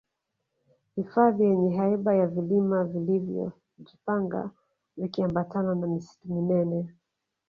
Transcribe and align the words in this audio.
hifadhi 0.95 1.43
yenye 1.43 1.77
haiba 1.77 2.15
ya 2.15 2.27
vilima 2.27 2.83
vilivyo 2.83 3.51
jipanga 3.79 4.49
vikiambatana 4.97 5.75
na 5.75 5.87
misitu 5.87 6.27
minene 6.33 6.89